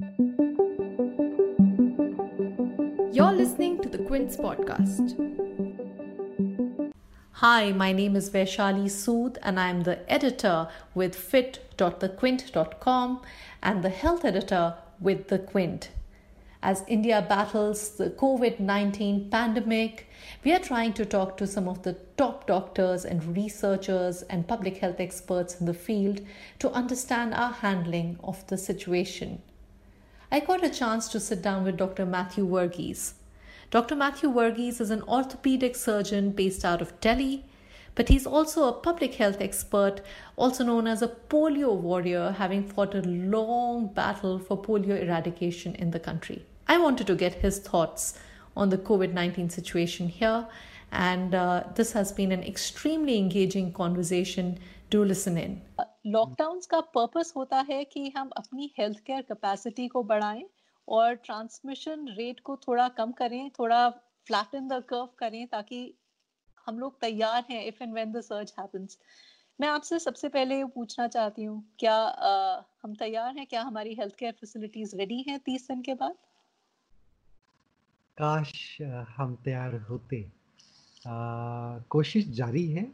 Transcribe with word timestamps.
You're 0.00 0.12
listening 3.32 3.82
to 3.82 3.88
the 3.88 3.98
Quince 4.06 4.36
podcast. 4.36 5.18
Hi, 7.32 7.72
my 7.72 7.90
name 7.90 8.14
is 8.14 8.30
Vaishali 8.30 8.84
Sood, 8.84 9.38
and 9.42 9.58
I'm 9.58 9.80
the 9.80 10.08
editor 10.08 10.68
with 10.94 11.16
fit.thequint.com 11.16 13.22
and 13.60 13.82
the 13.82 13.88
health 13.88 14.24
editor 14.24 14.76
with 15.00 15.26
The 15.26 15.40
Quint. 15.40 15.90
As 16.62 16.84
India 16.86 17.26
battles 17.28 17.96
the 17.96 18.10
COVID 18.10 18.60
19 18.60 19.30
pandemic, 19.30 20.06
we 20.44 20.52
are 20.52 20.60
trying 20.60 20.92
to 20.92 21.04
talk 21.04 21.36
to 21.38 21.46
some 21.48 21.66
of 21.66 21.82
the 21.82 21.94
top 22.16 22.46
doctors 22.46 23.04
and 23.04 23.36
researchers 23.36 24.22
and 24.22 24.46
public 24.46 24.76
health 24.76 25.00
experts 25.00 25.58
in 25.58 25.66
the 25.66 25.74
field 25.74 26.20
to 26.60 26.70
understand 26.70 27.34
our 27.34 27.50
handling 27.50 28.16
of 28.22 28.46
the 28.46 28.56
situation. 28.56 29.42
I 30.30 30.40
got 30.40 30.62
a 30.62 30.68
chance 30.68 31.08
to 31.08 31.20
sit 31.20 31.40
down 31.40 31.64
with 31.64 31.78
Dr. 31.78 32.04
Matthew 32.04 32.46
Verghese. 32.46 33.14
Dr. 33.70 33.96
Matthew 33.96 34.30
Verghese 34.30 34.78
is 34.78 34.90
an 34.90 35.00
orthopedic 35.04 35.74
surgeon 35.74 36.32
based 36.32 36.66
out 36.66 36.82
of 36.82 37.00
Delhi, 37.00 37.46
but 37.94 38.10
he's 38.10 38.26
also 38.26 38.68
a 38.68 38.74
public 38.74 39.14
health 39.14 39.40
expert, 39.40 40.02
also 40.36 40.64
known 40.64 40.86
as 40.86 41.00
a 41.00 41.08
polio 41.08 41.74
warrior, 41.74 42.32
having 42.32 42.62
fought 42.62 42.94
a 42.94 43.00
long 43.00 43.86
battle 43.94 44.38
for 44.38 44.60
polio 44.60 45.02
eradication 45.02 45.74
in 45.74 45.92
the 45.92 45.98
country. 45.98 46.44
I 46.66 46.76
wanted 46.76 47.06
to 47.06 47.14
get 47.14 47.36
his 47.36 47.58
thoughts 47.58 48.18
on 48.54 48.68
the 48.68 48.76
COVID 48.76 49.14
19 49.14 49.48
situation 49.48 50.10
here, 50.10 50.46
and 50.92 51.34
uh, 51.34 51.64
this 51.74 51.92
has 51.92 52.12
been 52.12 52.32
an 52.32 52.42
extremely 52.42 53.16
engaging 53.16 53.72
conversation. 53.72 54.58
Do 54.90 55.04
listen 55.04 55.38
in. 55.38 55.62
Lockdown 56.08 56.60
का 56.70 56.80
purpose 56.80 57.32
होता 57.36 57.60
है 57.60 57.84
कि 57.84 58.12
हम 58.16 58.28
अपनी 58.28 58.74
health 58.78 58.98
care 58.98 59.22
capacity 59.22 59.88
को 59.88 60.02
बढ़ाएँ 60.02 60.44
और 60.88 61.14
transmission 61.14 62.08
rate 62.08 62.40
को 62.40 62.56
थोड़ा 62.56 62.88
कम 62.88 63.12
करें 63.12 63.50
थोड़ा 63.50 63.90
फ्लैटन 64.26 64.68
द 64.68 64.82
कर्व 64.88 65.08
करें 65.18 65.46
ताकि 65.46 65.94
हम 66.66 66.78
लोग 66.78 67.00
तैयार 67.00 67.44
हैं 67.50 67.64
if 67.64 67.82
and 67.82 67.92
when 67.92 68.12
the 68.12 68.20
search 68.20 68.54
happens 68.58 68.98
मैं 69.60 69.68
आपसे 69.68 69.98
सबसे 69.98 70.28
पहले 70.28 70.64
पूछना 70.64 71.08
चाहती 71.08 71.44
हूँ 71.44 71.74
क्या 71.78 71.94
आ, 71.94 72.62
हम 72.82 72.94
तैयार 72.94 73.36
हैं? 73.36 73.46
क्या 73.46 73.62
हमारी 73.62 73.94
हेल्थ 73.94 74.14
केयर 74.16 74.32
फैसिलिटीज़ 74.32 74.96
रेडी 74.96 75.24
हैं 75.28 75.38
तीस 75.38 75.68
दिन 75.68 75.82
के 75.82 75.94
बाद? 75.94 76.14
काश 78.18 78.78
हम 79.16 79.36
तैयार 79.44 79.74
होते। 79.74 80.22
आ, 81.06 81.78
कोशिश 81.78 82.28
जारी 82.28 82.66
है। 82.72 82.92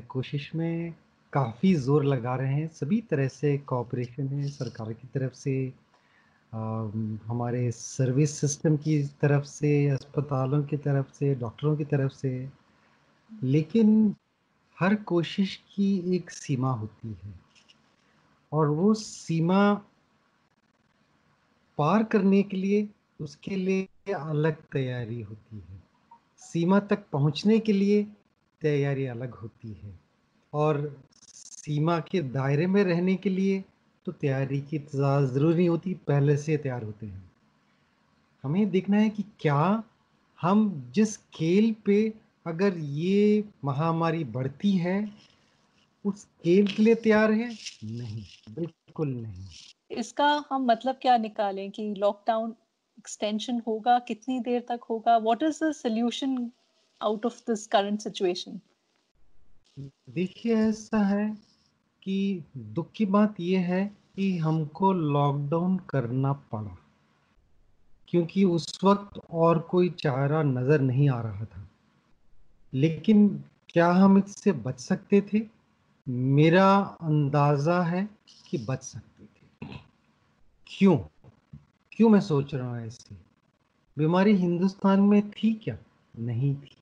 कोशिश 0.00 0.54
में 0.54 0.94
काफ़ी 1.32 1.74
ज़ोर 1.74 2.04
लगा 2.04 2.34
रहे 2.36 2.54
हैं। 2.54 2.68
सभी 2.68 3.00
तरह 3.00 3.28
से 3.28 3.56
कॉपरेशन 3.58 4.26
है 4.28 4.48
सरकार 4.48 4.92
की 4.92 5.08
तरफ़ 5.14 5.34
से 5.34 5.72
आ, 6.52 6.58
हमारे 7.26 7.70
सर्विस 7.70 8.30
सिस्टम 8.40 8.76
की 8.76 9.02
तरफ़ 9.20 9.44
से 9.44 9.70
अस्पतालों 9.88 10.62
की 10.64 10.76
तरफ़ 10.76 11.12
से 11.12 11.34
डॉक्टरों 11.34 11.76
की 11.76 11.84
तरफ़ 11.84 12.12
से। 12.12 12.30
लेकिन 13.30 14.14
हर 14.78 14.94
कोशिश 14.94 15.54
की 15.74 16.16
एक 16.16 16.30
सीमा 16.30 16.72
होती 16.72 17.16
है 17.24 17.34
और 18.52 18.68
वो 18.68 18.92
सीमा 18.94 19.62
पार 21.78 22.04
करने 22.04 22.42
के 22.42 22.56
लिए 22.56 22.88
उसके 23.20 23.56
लिए 23.56 24.12
अलग 24.12 24.62
तैयारी 24.72 25.20
होती 25.20 25.56
है। 25.56 25.82
सीमा 26.38 26.80
तक 26.80 27.04
पहुँचने 27.12 27.58
के 27.58 27.72
लिए 27.72 28.02
तैयारी 28.62 29.06
अलग 29.06 29.34
होती 29.34 29.72
है 29.72 29.98
और 30.52 30.78
सीमा 31.64 31.98
के 32.00 32.20
दायरे 32.22 32.66
में 32.66 32.84
रहने 32.84 33.16
के 33.16 33.30
लिए 33.30 33.64
तो 34.06 34.12
तैयारी 34.12 34.60
की 34.60 34.78
ज़रूरी 34.78 35.66
होती 35.66 35.94
पहले 35.94 36.36
से 36.36 36.56
तैयार 36.56 36.84
होते 36.84 37.06
हैं। 37.06 37.30
हमें 38.44 38.70
देखना 38.70 38.96
है 38.96 39.08
कि 39.10 39.24
क्या 39.40 39.82
हम 40.40 40.90
जिस 40.94 41.14
स्केल 41.14 41.74
पे 41.86 42.14
अगर 42.46 42.78
ये 42.78 43.44
महामारी 43.64 44.24
बढ़ती 44.24 44.72
है 44.76 44.96
उस 46.04 46.22
स्केल 46.22 46.66
के 46.66 46.82
लिए 46.82 46.94
तैयार 46.94 47.32
है? 47.32 47.50
नहीं 47.84 48.22
बिल्कुल 48.54 49.08
नहीं। 49.08 49.46
इसका 49.90 50.44
हम 50.50 50.64
मतलब 50.64 50.98
क्या 51.02 51.16
निकालें 51.16 51.70
कि 51.70 51.94
लॉकडाउन 51.94 52.54
एक्सटेंशन 52.98 53.62
होगा 53.66 53.98
कितनी 53.98 54.40
देर 54.40 54.64
तक 54.68 54.80
होगा? 54.90 55.18
What 55.18 55.42
is 55.42 55.64
the 55.64 55.72
solution 55.72 56.50
out 57.00 57.26
of 57.26 57.40
this 57.40 57.66
current 57.66 58.00
situation 58.00 58.60
देखिए 60.10 60.56
ऐसा 60.56 60.98
है 61.06 61.49
कि 62.02 62.44
दुख 62.56 62.92
की 62.92 63.06
बात 63.06 63.40
यह 63.40 63.60
है 63.60 63.96
कि 64.16 64.38
हमको 64.38 64.92
लॉकडाउन 64.92 65.78
करना 65.78 66.32
पड़ा। 66.32 66.78
क्योंकि 68.08 68.44
उस 68.44 68.80
वक्त 68.84 69.20
और 69.30 69.58
कोई 69.58 69.90
चारा 69.90 70.42
नज़र 70.42 70.80
नहीं 70.80 71.10
आ 71.10 71.20
रहा 71.20 71.44
था। 71.44 71.68
लेकिन 72.74 73.44
क्या 73.68 73.92
हम 73.92 74.18
इससे 74.18 74.52
बच 74.52 74.80
सकते 74.80 75.20
थे? 75.20 75.40
मेरा 76.08 76.76
अंदाज़ा 76.78 77.82
है 77.82 78.08
कि 78.50 78.58
बच 78.58 78.82
सकते 78.82 79.24
थे। 79.24 79.68
क्यों? 80.66 80.98
क्यों 81.92 82.08
मैं 82.08 82.20
सोच 82.20 82.54
रहा 82.54 82.68
हूँ 82.68 82.86
ऐसे? 82.86 83.16
बीमारी 83.98 84.36
हिंदुस्तान 84.36 85.00
में 85.00 85.30
थी 85.30 85.54
क्या? 85.54 85.78
नहीं 86.18 86.54
थी। 86.54 86.76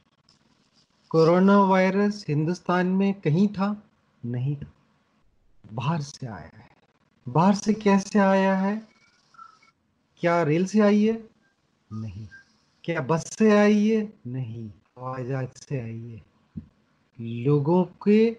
कोरोना 1.08 1.60
वायरस 1.60 2.24
हिंदुस्तान 2.28 2.86
में 2.86 3.14
कहीं 3.14 3.48
था? 3.48 3.82
नहीं 4.24 4.56
था। 4.56 4.72
बाहर 5.72 6.00
से 6.00 6.26
आया 6.26 6.50
है। 6.56 6.68
बाहर 7.28 7.54
से 7.54 7.74
कैसे 7.74 8.18
आया 8.18 8.56
है? 8.56 8.88
क्या 10.20 10.42
रेल 10.42 10.66
से 10.66 10.80
आई 10.80 11.04
है? 11.04 11.28
नहीं। 11.92 12.28
क्या 12.84 13.00
बस 13.00 13.36
से 13.38 13.58
आई 13.58 13.88
है? 13.88 14.12
नहीं। 14.26 14.68
हवाई 14.68 15.24
जहाज़ 15.24 15.46
से 15.46 15.80
आई 15.80 16.00
है। 16.00 16.22
लोगों 17.20 17.84
के 17.84 18.30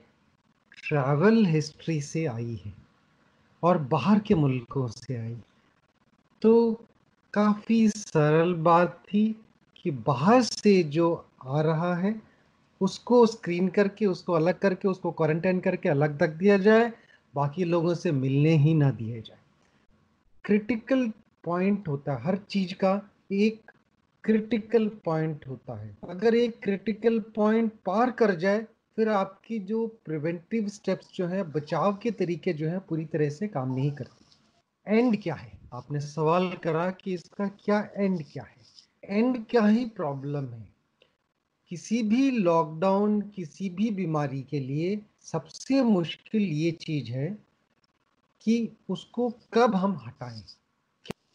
ट्रैवल 0.88 1.46
हिस्ट्री 1.46 2.02
से 2.02 2.26
आई 2.26 2.62
है 2.66 2.74
और 3.64 3.78
बाहर 3.78 4.20
के 4.20 4.36
मुल्कों 4.36 4.88
से 4.88 5.18
आई। 5.18 5.38
तो 6.42 6.84
काफ़ी 7.34 7.90
सरल 7.90 8.54
बात 8.54 9.04
थी 9.08 9.46
कि 9.76 9.92
बाहर 9.92 10.42
से 10.42 10.84
जो 10.84 11.26
आ 11.46 11.62
रहा 11.62 11.96
है, 11.96 12.22
उसको 12.82 13.26
स्क्रीन 13.26 13.68
करके, 13.68 14.06
उसको 14.06 14.34
अलग 14.34 14.60
करके, 14.60 14.88
उसको 14.88 15.12
क्वारंटाइन 15.12 15.60
करके 15.60 15.90
अलग 15.90 16.24
रख 16.24 16.30
दिया 16.30 16.58
जाए 16.58 16.94
बाकी 17.36 17.64
लोगों 17.64 17.94
से 17.94 18.12
मिलने 18.12 18.50
ही 18.50 18.74
ना 18.74 18.92
दिए 18.92 19.22
जाए। 19.22 19.38
क्रिटिकल 20.46 21.12
पॉइंट 21.44 21.88
होता 21.88 22.16
है, 22.16 22.24
हर 22.24 22.38
चीज़ 22.38 22.74
का 22.74 23.10
एक 23.32 23.72
क्रिटिकल 24.24 24.90
पॉइंट 24.90 25.48
होता 25.48 25.82
है। 25.82 25.98
अगर 26.10 26.36
एक 26.36 26.60
क्रिटिकल 26.64 27.20
पॉइंट 27.20 27.72
पार 27.86 28.12
कर 28.12 28.36
जाए, 28.36 28.68
फिर 28.96 29.10
आपकी 29.10 29.60
जो 29.60 29.88
प्रिवेंटिव 30.06 30.68
स्टेप्स 30.68 31.10
जो 31.16 31.28
है, 31.28 31.44
बचाव 31.44 31.96
के 31.96 32.12
तरीके 32.12 32.54
जो 32.54 32.68
है, 32.68 32.80
पूरी 32.80 33.06
तरह 33.06 33.30
से 33.30 33.48
काम 33.48 33.76
नहीं 33.76 33.92
करते। 33.92 34.20
एंड 34.98 35.24
क्या 35.24 35.36
है? 35.36 35.60
आपने 35.74 36.00
सवाल 36.00 36.52
करा 36.52 36.92
कि 36.92 37.14
इसका 37.14 37.48
क्या 37.48 37.90
एंड 37.98 38.24
क्या 38.34 38.44
है? 38.44 38.60
एंड 39.18 39.46
क्या 39.46 39.66
ही 39.66 39.86
प्रॉब्लम 39.86 40.46
है। 40.46 40.79
किसी 41.72 42.02
भी 42.04 42.32
लॉकडाउन 42.32 43.22
किसी 43.22 43.70
भी 43.70 43.90
बीमारी 43.92 44.42
के 44.44 44.60
लिए 44.60 45.02
सबसे 45.22 45.82
मुश्किल 45.84 46.42
ये 46.42 46.72
चीज़ 46.72 47.12
है 47.12 47.28
कि 48.42 48.78
उसको 48.90 49.30
कब 49.54 49.76
हम 49.76 49.98
हटाएँ। 50.08 50.42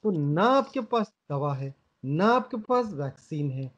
तो 0.04 0.10
ना 0.10 0.44
आपके 0.44 0.80
पास 0.80 1.12
दवा 1.30 1.54
है, 1.54 1.74
ना 2.04 2.26
आपके 2.26 2.56
पास 2.56 2.92
वैक्सीन 2.92 3.50
है 3.50 3.70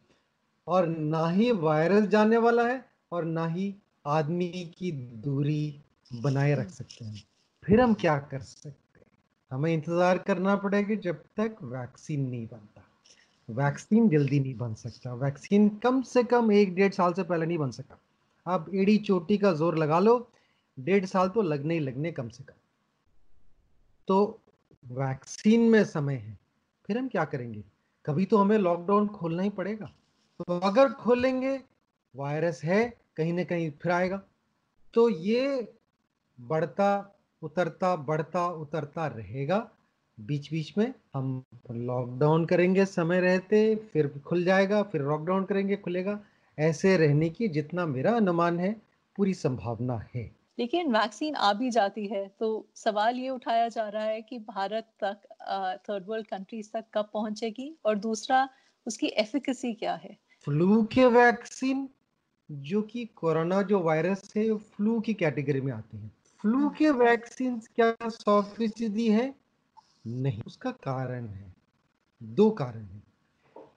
और 0.66 0.86
ना 0.88 1.28
ही 1.28 1.52
वायरस 1.52 2.04
जाने 2.08 2.36
वाला 2.36 2.68
है 2.68 2.84
और 3.12 3.24
ना 3.24 3.46
ही 3.46 3.74
आदमी 4.06 4.48
की 4.78 4.92
दूरी 5.24 5.82
बनाए 6.22 6.54
रख 6.54 6.70
सकते 6.70 7.04
हैं। 7.04 7.22
फिर 7.62 7.80
हम 7.80 7.94
क्या 7.94 8.18
कर 8.18 8.40
सकते 8.40 9.00
हैं? 9.00 9.06
हमें 9.50 9.74
इंतज़ार 9.74 10.18
करना 10.18 10.56
पड़ेगा 10.56 10.94
जब 10.94 11.24
तक 11.36 11.56
वैक्सीन 11.64 12.28
नहीं 12.30 12.46
बनता। 12.48 12.85
वैक्सीन 13.48 14.08
जल्दी 14.08 14.40
नहीं 14.40 14.54
बन 14.54 14.74
सकता। 14.74 15.14
वैक्सीन 15.14 15.68
कम 15.82 16.00
से 16.02 16.22
कम 16.24 16.52
एक 16.52 16.74
डेढ़ 16.74 16.92
साल 16.92 17.12
से 17.12 17.22
पहले 17.22 17.46
नहीं 17.46 17.58
बन 17.58 17.70
सका 17.70 17.98
आप 18.46 18.66
एड़ी 18.74 18.96
चोटी 18.98 19.38
का 19.38 19.52
ज़ोर 19.52 19.78
लगा 19.78 19.98
लो, 19.98 20.30
डेढ़ 20.78 21.04
साल 21.04 21.28
तो 21.28 21.42
लगने 21.42 21.74
ही 21.74 21.80
लगने 21.80 22.12
कम 22.12 22.28
से 22.28 22.44
कम। 22.44 22.54
तो 24.08 24.40
वैक्सीन 24.84 25.60
में 25.60 25.84
समय 25.84 26.14
है, 26.14 26.38
फिर 26.86 26.98
हम 26.98 27.08
क्या 27.08 27.24
करेंगे? 27.24 27.62
कभी 28.04 28.24
तो 28.24 28.38
हमें 28.38 28.58
लॉकडाउन 28.58 29.06
खोलना 29.08 29.42
ही 29.42 29.50
पड़ेगा। 29.50 29.86
तो 30.40 30.58
अगर 30.58 30.92
खोलेंगे 30.92 31.60
वायरस 32.14 32.62
है, 32.64 32.96
कहीं 33.16 33.32
ना 33.32 33.44
कहीं 33.44 33.70
फिर 33.82 33.92
आएगा। 33.92 34.22
तो 34.94 35.08
ये 35.08 35.74
बढ़ता, 36.38 37.16
उतरता 37.42 37.94
बढ़ता, 37.96 38.46
उतरता 38.48 39.06
रहेगा। 39.06 39.58
बीच 40.18 40.50
बीच 40.50 40.72
में 40.78 40.92
हम 41.14 41.42
लॉकडाउन 41.70 42.44
करेंगे 42.46 42.84
समय 42.84 43.20
रहते 43.20 43.74
फिर 43.92 44.08
खुल 44.26 44.44
जाएगा 44.44 44.82
फिर 44.82 45.02
लॉकडाउन 45.02 45.44
करेंगे 45.44 45.76
खुलेगा। 45.76 46.20
ऐसे 46.58 46.96
रहने 46.96 47.28
की 47.28 47.48
जितना 47.48 47.86
मेरा 47.86 48.12
अनुमान 48.12 48.58
है 48.58 48.72
पूरी 49.16 49.34
संभावना 49.34 49.98
है। 50.14 50.30
लेकिन 50.58 50.92
वैक्सीन 50.92 51.34
आ 51.34 51.52
भी 51.52 51.70
जाती 51.70 52.06
है 52.06 52.26
तो 52.40 52.66
सवाल 52.74 53.16
ये 53.16 53.28
उठाया 53.28 53.68
जा 53.68 53.88
रहा 53.88 54.04
है 54.04 54.22
कि 54.22 54.38
भारत 54.38 54.88
तक 55.04 55.16
थर्ड 55.90 56.04
वर्ल्ड 56.06 56.26
कंट्रीज़ 56.26 56.70
तक 56.72 56.84
कब 56.94 57.10
पहुंचेगी? 57.12 57.76
और 57.84 57.98
दूसरा 57.98 58.48
उसकी 58.86 59.06
एफिकेसी 59.06 59.72
क्या 59.74 59.94
है? 59.94 60.16
फ्लू 60.44 60.82
के 60.84 61.04
वैक्सीन 61.04 61.88
जो 62.50 62.82
कि 62.82 63.04
कोरोना 63.04 63.62
जो 63.62 63.80
वायरस 63.80 64.32
है 64.36 64.54
फ्लू 64.56 65.00
की 65.00 65.14
कैटेगरी 65.14 65.60
में 65.60 65.72
आते 65.72 65.96
हैं। 65.96 66.12
Flu 66.40 66.58
hmm. 66.58 66.68
के 66.68 66.90
वैक्सीन 66.90 67.58
क्या 67.58 68.08
सौ 68.08 68.42
फ़ीसदी 68.42 69.08
है? 69.08 69.34
नहीं, 70.06 70.42
उसका 70.46 70.70
कारण 70.70 71.26
है। 71.26 71.54
दो 72.22 72.50
कारण 72.50 72.82
है। 72.82 73.02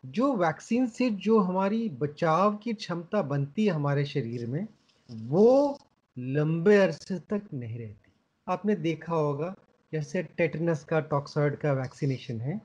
जो 0.06 0.34
वैक्सीन 0.34 0.88
से 0.88 1.10
जो 1.10 1.40
हमारी 1.40 1.90
बचाव 1.90 2.56
की 2.56 2.74
क्षमता 2.74 3.22
बनती 3.22 3.66
है 3.66 3.72
हमारे 3.72 4.06
शरीर 4.06 4.48
में, 4.48 4.68
वो 5.12 5.80
लंबे 6.20 6.78
अरसे 6.78 7.20
तक 7.20 7.42
नहीं 7.54 7.80
रहती। 7.80 8.12
आपने 8.48 8.76
देखा 8.76 9.16
होगा, 9.16 9.56
जैसे 9.94 10.24
टेटनस 10.24 10.84
का, 10.84 11.00
टॉक्सॉइड 11.00 11.56
का 11.56 11.74
वैक्सीनेशन 11.74 12.42
है। 12.42 12.62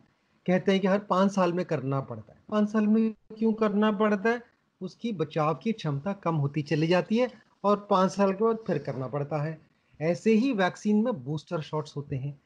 कहते 0.47 0.73
हैं 0.73 0.81
कि 0.81 0.87
हर 0.87 0.99
पाँच 0.99 1.33
साल 1.33 1.53
में 1.53 1.65
करना 1.65 2.01
पड़ता 2.01 2.33
है। 2.33 2.39
पाँच 2.49 2.69
साल 2.69 2.87
में 2.87 3.15
क्यों 3.39 3.53
करना 3.53 3.93
पड़ता 3.93 4.31
है? 4.31 4.43
उसकी 4.81 5.13
बचाव 5.13 5.55
की 5.55 5.73
क्षमता 5.73 6.13
कम 6.13 6.35
होती 6.35 6.63
चली 6.63 6.87
जाती 6.87 7.17
है 7.19 7.31
और 7.65 7.87
पाँच 7.91 8.11
साल 8.11 8.33
के 8.33 8.45
बाद 8.45 8.59
फिर 8.67 8.79
करना 8.79 9.07
पड़ता 9.07 9.43
है। 9.43 9.61
ऐसे 10.01 10.35
ही 10.35 10.53
वैक्सीन 10.53 11.05
में 11.05 11.25
बूस्टर 11.25 11.61
शॉट्स 11.61 11.97
होते 11.97 12.17
हैं। 12.17 12.41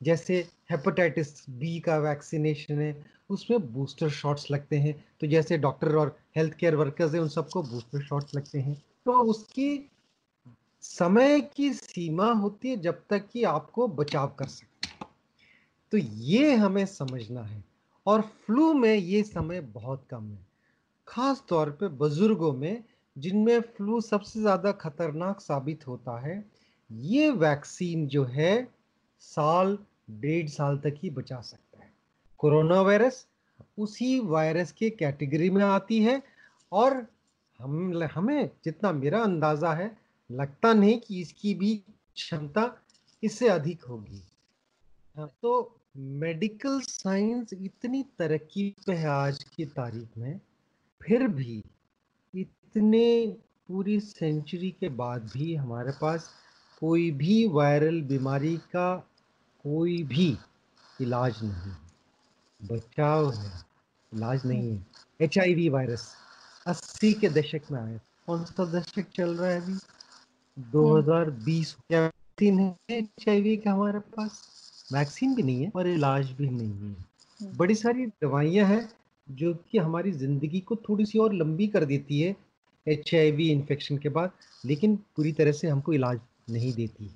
जैसे 0.00 0.36
हेपेटाइटिस 0.70 1.48
बी 1.50 1.78
का 1.80 1.96
वैक्सीनेशन 1.98 2.80
है, 2.80 3.04
उसमें 3.30 3.72
बूस्टर 3.72 4.08
शॉट्स 4.10 4.50
लगते 4.50 4.76
हैं। 4.76 4.94
तो 5.20 5.26
जैसे 5.26 5.58
डॉक्टर 5.58 5.96
और 5.96 6.16
हेल्थ 6.36 6.54
केयर 6.54 6.76
वर्कर्स 6.76 7.14
हैं, 7.14 7.20
उन 7.20 7.28
सबको 7.28 7.62
बूस्टर 7.62 8.02
शॉट्स 8.02 8.34
लगते 8.34 8.60
हैं। 8.60 8.74
तो 9.06 9.12
उसकी 9.22 9.90
समय 10.82 11.40
की 11.56 11.72
सीमा 11.72 12.32
होती 12.32 12.70
है 12.70 12.76
जब 12.76 13.02
तक 13.10 13.28
कि 13.32 13.42
आपको 13.44 13.86
बचाव 13.90 14.34
कर 14.38 14.46
सकते 14.46 14.72
तो 15.92 15.98
ये 15.98 16.54
हमें 16.54 16.84
समझना 16.86 17.42
है 17.42 17.62
और 18.06 18.22
फ्लू 18.22 18.72
में 18.74 18.94
ये 18.94 19.22
समय 19.22 19.60
बहुत 19.60 20.04
कम 20.10 20.24
है। 20.24 20.46
खास 21.08 21.42
तौर 21.48 21.70
पे 21.70 21.88
बुज़ुर्गों 21.88 22.52
में, 22.52 22.84
जिनमें 23.16 23.60
फ्लू 23.60 24.00
सबसे 24.00 24.40
ज़्यादा 24.40 24.72
खतरनाक 24.72 25.40
साबित 25.40 25.86
होता 25.86 26.18
है, 26.20 26.44
ये 26.90 27.30
वैक्सीन 27.30 28.06
जो 28.06 28.24
है 28.24 28.52
साल 29.24 29.78
डेढ़ 30.10 30.48
साल 30.48 30.78
तक 30.78 30.94
ही 30.98 31.10
बचा 31.10 31.40
सकता 31.40 31.84
है। 31.84 31.92
कोरोना 32.40 32.80
वायरस 32.80 33.26
उसी 33.78 34.18
वायरस 34.20 34.72
के 34.72 34.90
कैटेगरी 34.90 35.50
में 35.50 35.62
आती 35.64 36.02
है 36.02 36.22
और 36.72 37.06
हम 37.60 38.02
हमें 38.14 38.50
जितना 38.64 38.92
मेरा 38.92 39.22
अंदाज़ा 39.22 39.72
है 39.74 39.90
लगता 40.30 40.72
नहीं 40.74 40.98
कि 41.00 41.20
इसकी 41.20 41.54
भी 41.54 41.74
क्षमता 42.14 42.70
इससे 43.22 43.48
अधिक 43.48 43.84
होगी। 43.84 44.22
हाँ, 45.16 45.28
तो 45.42 45.80
मेडिकल 45.96 46.80
साइंस 46.80 47.52
इतनी 47.52 48.02
तरक्की 48.18 48.68
पे 48.86 48.92
है 48.92 49.08
आज 49.08 49.42
की 49.44 49.64
तारीख 49.64 50.16
में 50.18 50.40
फिर 51.00 51.26
भी 51.28 51.62
इतने 52.34 53.36
पूरी 53.68 53.98
सेंचुरी 54.00 54.70
के 54.70 54.88
बाद 54.88 55.30
भी 55.34 55.54
हमारे 55.54 55.92
पास 56.00 56.30
कोई 56.80 57.10
भी 57.10 57.46
वायरल 57.48 58.00
बीमारी 58.02 58.56
का 58.56 59.10
कोई 59.64 60.02
भी 60.02 60.26
इलाज 61.00 61.42
नहीं 61.42 61.52
है। 61.52 61.76
बचाव 62.60 63.30
है 63.32 63.52
इलाज 64.12 64.46
नहीं 64.46 64.70
है। 64.70 64.86
एच 65.20 65.38
वायरस 65.72 66.12
अस्सी 66.66 67.12
के 67.12 67.28
दशक 67.28 67.70
में 67.72 67.80
आया 67.80 67.98
कौन 68.26 68.44
सा 68.44 68.64
दशक 68.72 69.10
चल 69.14 69.34
रहा 69.36 69.50
है 69.50 69.60
अभी? 69.60 69.78
2020 70.56 71.72
क्या 71.88 72.00
वैक्सीन 72.00 72.58
है 72.60 72.74
एच 72.90 73.24
का 73.64 73.72
हमारे 73.72 73.98
पास। 73.98 74.40
वैक्सीन 74.92 75.34
भी 75.34 75.42
नहीं 75.42 75.64
है 75.64 75.70
और 75.76 75.88
इलाज 75.88 76.30
भी 76.30 76.48
नहीं 76.50 76.68
है। 76.68 76.74
हम्म। 76.74 77.56
बड़ी 77.56 77.74
सारी 77.74 78.06
दवाइयाँ 78.06 78.66
हैं 78.66 78.88
जो 79.28 79.54
कि 79.70 79.78
हमारी 79.78 80.12
ज़िंदगी 80.12 80.60
को 80.60 80.76
थोड़ी 80.88 81.06
सी 81.06 81.18
और 81.18 81.34
लंबी 81.34 81.66
कर 81.66 81.84
देती 81.84 82.20
है 82.20 82.36
एच 82.86 83.14
इन्फेक्शन 83.14 83.98
के 83.98 84.08
बाद 84.08 84.30
लेकिन 84.64 84.96
पूरी 85.16 85.32
तरह 85.32 85.52
से 85.52 85.68
हमको 85.68 85.92
इलाज 85.92 86.20
नहीं 86.50 86.72
देती 86.72 87.04
है। 87.04 87.14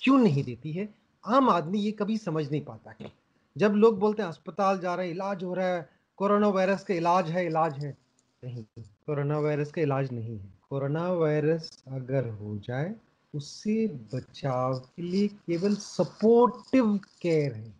क्यों 0.00 0.18
नहीं 0.18 0.44
देती 0.44 0.72
है? 0.72 1.01
आम 1.26 1.50
आदमी 1.50 1.78
ये 1.78 1.92
कभी 1.92 2.18
समझ 2.18 2.50
नहीं 2.50 2.64
पाता 2.64 2.94
है। 3.00 3.12
जब 3.58 3.72
लोग 3.72 3.98
बोलते 3.98 4.22
हैं, 4.22 4.28
अस्पताल 4.28 4.78
जा 4.78 4.94
रहे 4.94 5.06
हैं, 5.06 5.14
इलाज 5.14 5.44
हो 5.44 5.54
रहा 5.54 5.66
है, 5.66 5.90
कोरोना 6.16 6.48
वायरस 6.48 6.84
का 6.84 6.94
इलाज 6.94 7.30
है 7.30 7.46
इलाज 7.46 7.84
है। 7.84 7.98
नहीं, 8.44 8.64
कोरोना 8.78 9.38
वायरस 9.38 9.72
का 9.72 9.82
इलाज 9.82 10.12
नहीं 10.12 10.38
है। 10.38 10.54
कोरोना 10.70 11.12
वायरस 11.12 11.84
अगर 11.88 12.28
हो 12.28 12.58
जाए, 12.58 12.94
उससे 13.34 13.86
बचाव 13.86 14.78
के 14.78 15.02
लिए 15.02 15.28
केवल 15.28 15.74
सपोर्टिव 15.74 17.00
केयर 17.22 17.52
है 17.52 17.74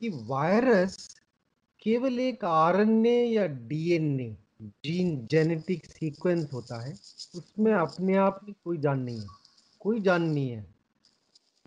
कि 0.00 0.08
वायरस 0.08 1.20
केवल 1.82 2.20
एक 2.20 2.44
आरएनए 2.44 3.24
या 3.24 3.46
डीएनए 3.46 4.36
जीन 4.62 5.26
जेनेटिक 5.26 5.86
सीक्वेंस 5.86 6.52
होता 6.52 6.80
है, 6.80 6.92
उसमें 7.34 7.74
अपने 7.74 8.16
आप 8.16 8.40
में 8.44 8.54
कोई 8.64 8.78
जान 8.78 9.00
नहीं 9.00 9.20
है। 9.20 9.26
कोई 9.80 10.00
जान 10.00 10.22
नहीं 10.22 10.50
है। 10.50 10.75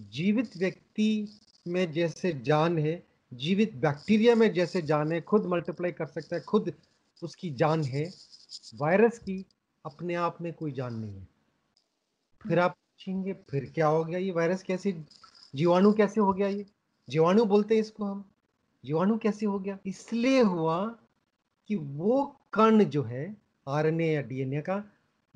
जीवित 0.01 0.57
व्यक्ति 0.57 1.29
में 1.67 1.91
जैसे 1.91 2.33
जान 2.33 2.77
है, 2.77 3.07
जीवित 3.33 3.75
बैक्टीरिया 3.75 4.35
में 4.35 4.53
जैसे 4.53 4.81
जान 4.81 5.11
है, 5.11 5.21
खुद 5.21 5.45
मल्टीप्लाई 5.45 5.91
कर 5.91 6.05
सकता 6.05 6.35
है, 6.35 6.41
खुद 6.41 6.73
उसकी 7.23 7.49
जान 7.49 7.83
है 7.83 8.13
वायरस 8.75 9.19
की 9.19 9.45
अपने 9.85 10.15
आप 10.15 10.37
में 10.41 10.53
कोई 10.53 10.71
जान 10.71 10.95
नहीं 10.95 11.15
है। 11.15 11.27
फिर 12.47 12.59
आप 12.59 12.71
पूछेंगे, 12.71 13.33
फिर 13.33 13.71
क्या 13.75 13.87
हो 13.87 14.03
गया 14.03 14.19
ये 14.19 14.31
वायरस 14.31 14.63
कैसे, 14.63 15.03
जीवाणु 15.55 15.93
कैसे 15.93 16.21
हो 16.21 16.33
गया 16.33 16.47
ये? 16.47 16.65
जीवाणु 17.09 17.45
बोलते 17.45 17.75
हैं 17.75 17.81
इसको 17.81 18.05
हम। 18.05 18.31
जीवाणु 18.85 19.17
कैसे 19.17 19.45
हो 19.45 19.59
गया? 19.59 19.77
इसलिए 19.85 20.41
हुआ 20.41 20.99
कि 21.67 21.75
वो 21.75 22.39
कण 22.53 22.83
जो 22.83 23.03
है 23.03 23.37
आरएनए 23.67 24.13
या 24.13 24.21
डीएनए 24.21 24.61
का, 24.61 24.83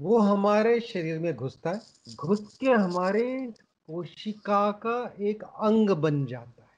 वो 0.01 0.19
हमारे 0.19 0.80
शरीर 0.80 1.19
में 1.19 1.36
घुसता 1.36 1.71
है, 1.71 1.81
घुस 2.16 2.57
के 2.57 2.69
हमारे 2.69 3.54
कोशिका 3.89 4.71
का 4.71 5.13
एक 5.19 5.44
अंग 5.44 5.89
बन 5.89 6.25
जाता 6.25 6.63
है। 6.63 6.69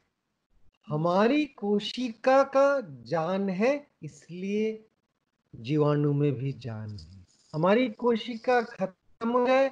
हमारी 0.87 1.45
कोशिका 1.45 2.43
का 2.43 2.81
जान 3.07 3.49
है 3.49 3.87
इसलिए 4.03 4.85
जीवाणु 5.53 6.13
में 6.13 6.31
भी 6.31 6.53
जान 6.53 6.89
है। 6.89 7.25
हमारी 7.53 7.89
कोशिका 7.89 8.61
खत्म 8.61 9.29
हो 9.29 9.47
जाए 9.47 9.71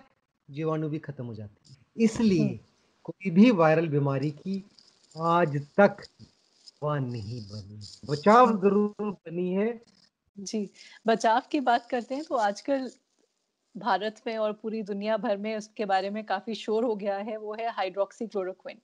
जीवाणु 0.50 0.90
भी 0.90 1.00
खत्म 1.00 1.26
हो 1.26 1.34
जाते 1.34 1.70
हैं। 1.70 1.78
इसलिए 1.98 2.44
हम्म। 2.44 2.60
कोई 3.04 3.30
भी 3.30 3.52
वायरल 3.52 3.88
बीमारी 3.88 4.32
की 4.32 4.64
आज 5.16 5.58
तक 5.80 6.06
नहीं 6.86 7.42
बनी 7.42 7.80
बचाव 8.10 8.62
ज़रूर 8.62 8.94
बनी 9.00 9.54
है। 9.54 9.82
जी 10.38 10.70
बचाव 11.08 11.42
की 11.52 11.60
बात 11.60 11.88
करते 11.90 12.16
हैं 12.16 12.24
तो 12.24 12.36
आजकल 12.36 12.90
भारत 13.78 14.22
में 14.28 14.38
और 14.38 14.54
पूरी 14.54 14.82
दुनिया 14.84 15.18
भर 15.18 15.38
में 15.38 15.56
उसके 15.58 15.86
बारे 15.86 16.10
में 16.10 16.24
काफ़ी 16.24 16.56
शोर 16.56 16.84
हो 16.84 16.96
गया 16.96 17.18
है 17.18 17.38
वो 17.38 17.54
है 17.54 17.72
hydroxy 17.72 18.28
chloroquine 18.28 18.82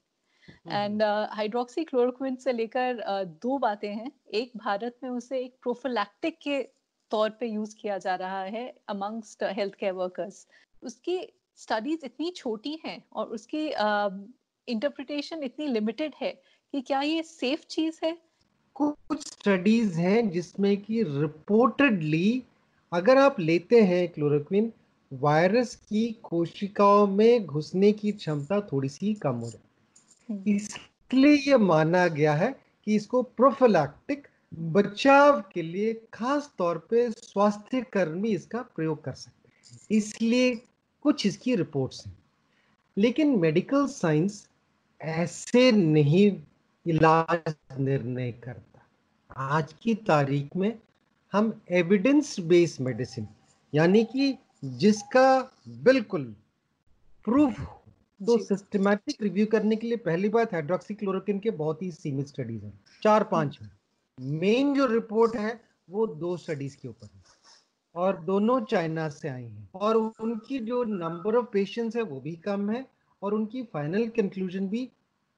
and 0.72 1.03
hydroxy 1.31 1.84
chloroquine 1.84 2.36
से 2.36 2.53
लेकर 2.53 2.96
uh, 2.96 3.25
दो 3.41 3.58
बातें 3.58 3.96
हैं। 3.96 4.12
एक 4.34 4.51
भारत 4.58 4.98
में 5.03 5.10
उसे 5.10 5.39
एक 5.39 5.55
प्रोफिलैक्टिक 5.62 6.38
के 6.38 6.63
तौर 7.12 7.29
पे 7.29 7.46
यूज़ 7.46 7.75
किया 7.75 7.98
जा 7.98 8.15
रहा 8.15 8.41
है 8.41 8.75
अमंगस्ट 8.88 9.43
हेल्थ 9.43 9.74
केयर 9.74 9.93
वर्कर्स 9.93 10.48
उसकी 10.84 11.34
स्टडीज़ 11.55 12.05
इतनी 12.05 12.31
छोटी 12.31 12.79
हैं 12.86 13.03
और 13.13 13.25
उसकी 13.25 13.67
इंटरप्रिटेशन 14.67 15.38
uh, 15.38 15.43
इतनी 15.43 15.67
लिमिटेड 15.67 16.13
है 16.22 16.31
कि 16.72 16.81
क्या 16.81 17.01
ये 17.01 17.24
सेफ़ 17.24 17.65
चीज़ 17.65 18.00
है? 18.03 18.17
कुछ 18.75 19.27
स्टडीज़ 19.27 20.00
हैं 20.00 20.29
जिसमें 20.29 20.77
कि 20.77 21.03
रिपोर्टेडली 21.03 22.43
अगर 22.91 23.17
आप 23.17 23.39
लेते 23.39 23.81
हैं 23.81 24.08
क्लोरोक्विन 24.08 24.74
वायरस 25.13 25.75
की 25.75 26.19
कोशिकाओं 26.24 27.08
में 27.08 27.46
घुसने 27.46 27.91
की 27.91 28.12
क्षमता 28.12 28.62
थोड़ी 28.62 28.89
सी 28.89 29.13
कम 29.13 29.36
हो 29.36 29.50
जाती 29.50 30.34
है। 30.34 30.39
हम्म। 30.39 30.55
इसलिए 30.55 31.36
ये 31.36 31.58
माना 31.58 32.08
गया 32.08 32.34
है 32.34 32.60
कि 32.86 32.96
इसको 32.96 33.24
प्रोफिलैक्टिक 33.24 34.27
बचाव 34.53 35.41
के 35.53 35.62
लिए 35.62 36.01
खास 36.13 36.53
तौर 36.58 36.77
पे 36.77 37.12
स्वास्थ्य 37.12 37.81
कर्मी 37.81 38.29
इसका 38.29 38.62
प्रयोग 38.62 39.03
कर 39.03 39.13
सकते 39.13 39.50
हैं। 39.50 39.79
इसलिए 39.91 40.55
कुछ 41.03 41.25
इसकी 41.25 41.55
रिपोर्ट्स 41.55 42.08
हैं। 42.08 42.17
लेकिन 42.98 43.39
मेडिकल 43.39 43.88
साइंस 43.88 44.50
ऐसे 45.01 45.72
नहीं 45.72 46.41
इलाज 46.88 47.55
निर्णय 47.79 48.31
करता। 48.31 48.81
आज 49.38 49.74
की 49.74 49.96
तारीख 49.96 50.55
में 50.55 50.79
हम 51.33 51.62
एविडेंस 51.71 52.39
बेस्ड 52.39 52.81
मेडिसिन 52.81 53.27
यानी 53.74 54.03
कि 54.03 54.38
जिसका 54.63 55.25
बिल्कुल 55.83 56.24
प्रूफ 57.27 57.59
तो 58.19 58.38
सिस्टमैटिक 58.38 59.21
रिव्यू 59.21 59.45
करने 59.45 59.75
के 59.75 59.88
लिए 59.88 59.98
पहली 59.98 60.29
बात 60.29 60.53
हाइड्रोक्सीक्लोरोक्विन 60.53 61.39
के 61.39 61.51
बहुत 61.59 61.81
ही 61.81 61.91
सीमित 61.91 62.27
स्टडीज़ 62.27 62.63
हैं 62.65 62.79
चार 63.03 63.24
पाँच 63.24 63.59
हैं। 63.62 63.71
मेन 64.39 64.74
जो 64.74 64.86
रिपोर्ट 64.86 65.36
है 65.36 65.59
वो 65.89 66.07
दो 66.07 66.36
स्टडीज़ 66.38 66.77
के 66.77 66.88
ऊपर 66.88 67.07
है 67.15 67.21
और 67.95 68.17
दोनों 68.21 68.59
चाइना 68.65 69.07
से 69.09 69.29
आई 69.29 69.43
हैं 69.43 69.69
और 69.75 69.95
उनकी 69.95 70.59
जो 70.59 70.83
नंबर 70.83 71.36
ऑफ़ 71.36 71.45
पेशेंट्स 71.53 71.95
है 71.95 72.01
वो 72.01 72.19
भी 72.21 72.36
कम 72.45 72.69
है 72.69 72.86
और 73.21 73.33
उनकी 73.33 73.63
फाइनल 73.63 74.07
कंक्लूजन 74.07 74.67
भी 74.67 74.89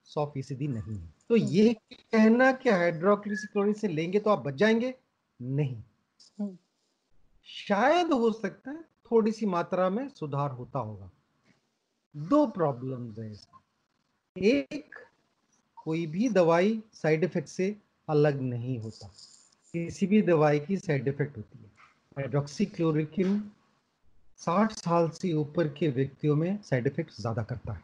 सौ 0.08 0.26
फ़ीसदी 0.26 0.68
नहीं 0.68 0.98
है। 0.98 1.14
तो। 1.30 1.36
ये 1.36 1.74
कहना 1.94 2.52
कि 2.52 2.70
हाइड्रोक्सीक्लोरोक्विन 2.70 3.74
से 3.74 3.88
लेंगे 3.88 4.20
तो 4.20 4.30
आप 4.30 4.40
बच 4.40 4.54
जाएँगे 4.54 4.94
नहीं। 5.42 5.84
हम्म। 6.40 6.58
शायद 7.46 8.14
हो 8.14 8.32
सकता 8.32 8.72
है 8.72 8.82
थोड़ी 8.82 9.32
सी 9.32 9.46
मात्रा 9.46 9.90
में 9.90 10.10
सुधार 10.10 10.50
होता 10.50 10.80
होगा। 10.80 11.10
दो 12.16 12.48
प्रॉब्लम्स 12.48 13.20
है 13.20 13.32
इसमें। 13.32 14.44
एक 14.44 14.96
कोई 15.76 16.08
भी 16.08 16.30
दवाई 16.30 16.84
साइड 16.94 17.24
इफ़ेक्ट 17.24 17.48
से 17.48 17.76
अलग 18.10 18.42
नहीं 18.42 18.80
होता। 18.80 19.08
किसी 19.74 20.08
भी 20.08 20.22
दवाई 20.22 20.60
की 20.60 20.78
साइड 20.78 21.08
इफ़ेक्ट 21.08 21.38
होती 21.38 21.60
है। 21.60 21.72
हाइड्रोक्सीक्लोरोक्विन 22.18 23.52
60 24.40 24.72
साल 24.72 25.10
से 25.10 25.34
ऊपर 25.34 25.68
के 25.68 25.88
व्यक्तियों 25.88 26.36
में 26.36 26.62
साइड 26.62 26.88
इफ़ेक्ट 26.88 27.12
ज़्यादा 27.22 27.44
करता 27.44 27.74
है। 27.74 27.84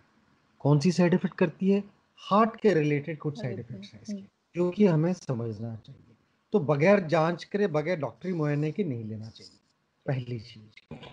कौन 0.59 0.79
सी 0.79 0.91
साइड 0.91 1.13
इफ़ेक्ट 1.13 1.37
करती 1.37 1.69
है? 1.69 1.83
हार्ट 2.17 2.59
के 2.59 2.73
रिलेटेड 2.73 3.17
कुछ 3.17 3.41
साइड 3.41 3.59
इफेक्ट्स 3.59 3.93
हैं 3.93 4.01
इसके 4.01 4.21
जो 4.55 4.71
कि 4.71 4.85
हमें 4.85 5.13
समझना 5.13 5.75
चाहिए। 5.75 6.06
तो 6.53 6.59
बगैर 6.61 6.99
जाँच 7.07 7.43
करे, 7.43 7.67
बगैर 7.67 7.99
डॉक्टरी 7.99 8.33
मुआयने 8.33 8.71
के 8.71 8.83
नहीं 8.83 9.03
लेना 9.05 9.29
चाहिए, 9.29 9.51
पहली 10.05 10.39
चीज़। 10.39 11.05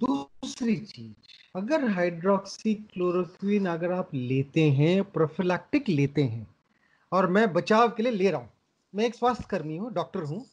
दूसरी 0.00 0.76
चीज़, 0.76 1.12
अगर 1.54 1.84
हाइड्रोक्सी 1.90 2.74
क्लोरोक्विन 2.74 3.66
अगर 3.68 3.92
आप 3.92 4.14
लेते 4.14 4.62
हैं 4.70 5.02
प्रोफिलैक्टिक 5.04 5.88
लेते 5.88 6.22
हैं, 6.22 6.46
और 7.12 7.26
मैं 7.30 7.52
बचाव 7.52 7.88
के 7.88 8.02
लिए 8.02 8.12
ले 8.12 8.30
रहा 8.30 8.40
हूँ, 8.40 8.48
मैं 8.94 9.04
एक 9.04 9.14
स्वास्थ्य 9.14 9.46
कर्मी 9.50 9.76
हूँ, 9.76 9.92
डॉक्टर 9.94 10.22
हूँ 10.22 10.44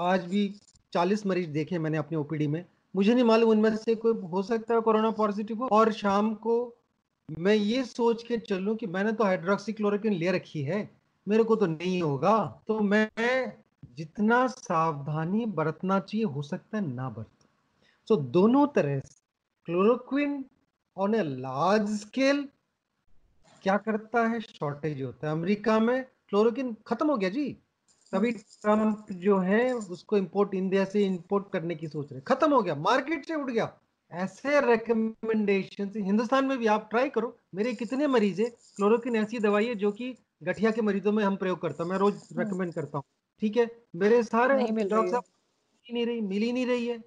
आज 0.00 0.24
भी 0.26 0.48
चालीस 0.92 1.26
मरीज़ 1.26 1.50
देखे 1.50 1.78
मैंने 1.78 1.98
अपने 1.98 2.18
ओपीडी 2.18 2.46
में, 2.46 2.64
मुझे 2.94 3.14
नहीं 3.14 3.24
मालूम 3.24 3.50
उनमें 3.50 3.76
से 3.76 3.94
कोई 3.96 4.14
हो 4.30 4.42
सकता 4.42 4.74
है 4.74 4.80
कोरोना 4.80 5.10
पॉजिटिव 5.12 5.58
हो, 5.58 5.68
और 5.68 5.92
शाम 5.92 6.34
को 6.36 6.56
मैं 7.28 7.54
ये 7.54 7.84
सोच 7.84 8.22
के 8.22 8.38
चलूँ 8.38 8.76
कि 8.76 8.86
मैंने 8.88 9.12
तो 9.12 9.24
हाइड्रोक्सी 9.24 9.72
क्लोरोक्विन 9.72 10.12
ले 10.14 10.30
रखी 10.32 10.62
है 10.62 10.88
मेरे 11.28 11.42
को 11.42 11.56
तो 11.56 11.66
नहीं 11.66 12.02
होगा। 12.02 12.62
तो 12.68 12.80
मैं 12.80 13.10
जितना 13.94 14.46
सावधानी 14.46 15.46
बरतना 15.46 15.98
चाहिए, 16.00 16.24
हो 16.24 16.42
सकता 16.42 16.78
है 16.78 16.86
ना 16.86 17.08
बरत। 17.08 17.26
सो 18.08 18.16
दोनों 18.16 18.66
तरह 18.66 19.00
से 19.00 19.20
chloroquine 19.66 20.44
on 20.96 21.14
a 21.14 21.22
large 21.22 21.90
scale 21.90 22.48
क्या 23.62 23.76
करता 23.76 24.26
है? 24.28 24.40
शॉर्टेज 24.40 25.02
होता 25.02 25.26
है। 25.26 25.32
अमेरिका 25.32 25.78
में 25.80 26.04
क्लोरोक्विन 26.28 26.76
खत्म 26.86 27.10
हो 27.10 27.16
गया 27.16 27.30
जी। 27.30 27.58
तभी 28.12 28.32
ट्रंप 28.32 29.06
जो 29.12 29.38
है, 29.38 29.72
उसको 29.72 30.16
इंपोर्ट 30.16 30.54
इंडिया 30.54 30.84
से 30.84 31.04
इंपोर्ट 31.04 31.44
करने 31.52 31.74
की 31.74 31.88
सोच 31.88 32.12
रहे 32.12 32.20
खत्म 32.20 32.52
हो 32.54 32.62
गया। 32.62 32.74
मार्केट 32.74 33.26
से 33.26 33.34
उठ 33.34 33.50
गया। 33.50 33.72
ऐसे 34.12 34.60
रिकमेंडेशन 34.60 35.92
हिंदुस्तान 35.96 36.44
में 36.44 36.58
भी 36.58 36.66
आप 36.66 36.88
ट्राई 36.90 37.08
करो। 37.08 37.36
मेरे 37.54 37.74
कितने 37.74 38.06
मरीज़ 38.06 38.42
है 38.42 38.48
क्लोरोक्विन 38.76 39.16
ऐसी 39.16 39.38
दवाई 39.38 39.66
है 39.66 39.74
जो 39.74 39.92
कि 39.92 40.14
गठिया 40.42 40.70
के 40.70 40.82
मरीजों 40.82 41.12
में 41.12 41.24
हम 41.24 41.36
प्रयोग 41.36 41.60
करता 41.62 41.82
हूँ 41.84 41.90
मैं 41.90 41.98
रोज 41.98 42.14
रेकमेंड 42.32 42.62
हम्म। 42.62 42.72
करता 42.72 42.98
हूँ। 42.98 43.04
ठीक 43.42 43.56
है? 43.56 43.66
मेरे 43.96 44.22
सारे 44.22 44.54
डॉक्टर 44.84 45.08
साहब 45.10 45.24
नहीं 45.86 46.06
रही 46.06 46.20
मिल 46.20 46.42
ही 46.42 46.52
नहीं 46.52 46.66
रही 46.66 46.86
है। 46.86 46.98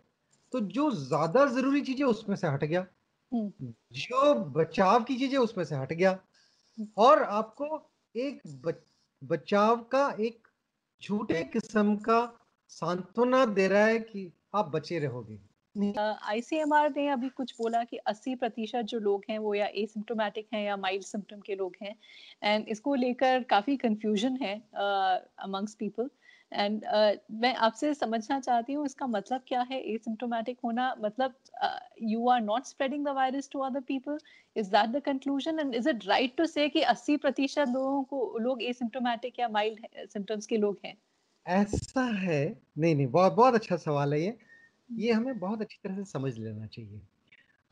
तो 0.53 0.59
जो 0.59 0.91
ज़्यादा 0.91 1.45
ज़रूरी 1.45 1.81
चीज़ें 1.81 2.05
उसमें 2.05 2.35
से 2.35 2.47
हट 2.47 2.63
गया। 2.63 2.85
हम्म। 3.31 3.73
जो 3.93 4.33
बचाव 4.51 5.03
की 5.03 5.17
चीज़ें 5.17 5.37
उसमें 5.37 5.65
से 5.65 5.75
हट 5.75 5.93
गया। 5.93 6.11
हम्म। 6.77 6.87
और 6.97 7.23
आपको 7.23 7.91
एक 8.15 8.41
बचाव 9.21 9.77
का 9.83 10.09
एक 10.19 10.47
झूठे 11.01 11.43
किस्म 11.43 11.95
का 11.97 12.19
सांत्वना 12.69 13.45
दे 13.45 13.67
रहा 13.67 13.85
है 13.85 13.99
कि 13.99 14.31
आप 14.55 14.69
बचे 14.69 14.99
रहोगे। 14.99 15.39
आईसीएमआर 15.75 16.89
ने 16.97 17.07
अभी 17.09 17.29
कुछ 17.29 17.53
बोला 17.57 17.83
कि 17.83 17.97
80 18.07 18.35
प्रतिशत 18.35 18.85
जो 18.85 18.99
लोग 18.99 19.23
हैं 19.29 19.37
वो 19.39 19.53
या 19.55 19.65
एसिम्टोमेटिक 19.75 20.47
हैं 20.53 20.63
या 20.65 20.77
माइल्ड 20.77 21.03
सिम्टम 21.03 21.39
के 21.39 21.55
लोग 21.55 21.75
हैं। 21.81 21.95
एंड 22.43 22.67
इसको 22.67 22.95
लेकर 22.95 23.43
काफ़ी 23.49 23.75
कंफ्यूजन 23.77 24.37
है 24.41 24.55
अमंग्स 24.75 25.75
पीपल 25.75 26.09
एंड 26.51 26.85
मैं 27.33 27.53
आपसे 27.55 27.93
समझना 27.93 28.39
चाहती 28.39 28.73
हूँ, 28.73 28.85
इसका 28.85 29.07
मतलब 29.07 29.41
क्या 29.47 29.61
है 29.71 29.81
एसिम्टोमेटिक 29.93 30.57
होना? 30.63 30.93
मतलब 31.01 31.33
you 32.03 32.27
are 32.29 32.41
not 32.41 32.65
spreading 32.65 33.05
the 33.05 33.15
virus 33.15 33.49
to 33.51 33.59
other 33.59 33.79
people 33.87 34.17
is 34.55 34.69
that 34.71 34.89
the 34.89 35.01
conclusion 35.05 35.59
and 35.59 35.75
is 35.75 35.89
it 35.89 36.07
right 36.07 36.35
to 36.37 36.45
say 36.45 36.69
कि 36.69 36.81
80 36.83 37.17
प्रतिशत 37.17 37.67
लोगों 37.69 38.03
को, 38.03 38.37
लोग 38.39 38.63
एसिम्टोमेटिक 38.63 39.39
या 39.39 39.49
माइल्ड 39.49 40.09
सिम्टम्स 40.09 40.45
के 40.45 40.57
लोग 40.57 40.79
हैं? 40.85 40.97
ऐसा 41.45 42.03
है? 42.03 42.43
नहीं 42.77 42.95
नहीं, 42.95 43.07
बहुत 43.07 43.33
बहुत 43.33 43.53
अच्छा 43.53 43.75
सवाल 43.77 44.13
है 44.13 44.21
ये। 44.21 44.37
ये 44.91 45.11
हमें 45.11 45.39
बहुत 45.39 45.61
अच्छी 45.61 45.79
तरह 45.83 45.95
से 45.95 46.03
समझ 46.03 46.37
लेना 46.37 46.65
चाहिए। 46.65 47.01